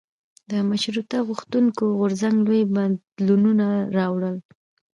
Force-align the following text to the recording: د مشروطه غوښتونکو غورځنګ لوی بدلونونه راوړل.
د 0.51 0.53
مشروطه 0.69 1.17
غوښتونکو 1.27 1.83
غورځنګ 1.99 2.35
لوی 2.47 2.61
بدلونونه 2.75 3.67
راوړل. 3.97 4.37